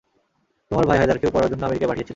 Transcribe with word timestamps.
তোমার 0.71 0.85
ভাই 0.85 0.97
হায়দারকেও 0.97 1.33
পড়ার 1.33 1.49
জন্যে 1.51 1.65
আমেরিকায় 1.65 1.89
পাঠিয়েছিলাম। 1.89 2.09